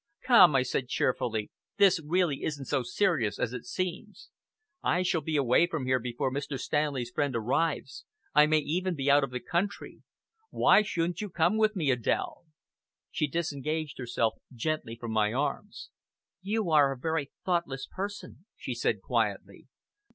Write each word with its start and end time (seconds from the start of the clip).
"Come," 0.23 0.55
I 0.55 0.63
said 0.63 0.87
cheerfully, 0.87 1.51
"this 1.77 2.01
really 2.03 2.41
isn't 2.43 2.65
so 2.65 2.81
serious 2.81 3.37
as 3.37 3.53
it 3.53 3.65
seems. 3.67 4.31
I 4.81 5.03
shall 5.03 5.21
be 5.21 5.37
away 5.37 5.67
from 5.67 5.85
here 5.85 5.99
before 5.99 6.33
Mr. 6.33 6.59
Stanley's 6.59 7.11
friend 7.11 7.35
arrives, 7.35 8.03
I 8.33 8.47
may 8.47 8.57
even 8.57 8.95
be 8.95 9.11
out 9.11 9.23
of 9.23 9.29
the 9.29 9.39
country. 9.39 10.01
Why 10.49 10.81
shouldn't 10.81 11.21
you 11.21 11.29
come 11.29 11.55
with 11.55 11.75
me, 11.75 11.91
Adèle?" 11.95 12.45
She 13.11 13.27
disengaged 13.27 13.99
herself 13.99 14.33
gently 14.51 14.95
from 14.95 15.11
my 15.11 15.33
arms. 15.33 15.91
"You 16.41 16.71
are 16.71 16.91
a 16.91 16.97
very 16.97 17.29
thoughtless 17.45 17.85
person," 17.85 18.45
she 18.57 18.73
said 18.73 19.03
quietly. 19.03 19.67